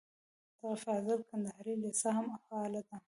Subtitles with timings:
[0.59, 2.97] د فاضل کندهاري لېسه هم فعاله ده.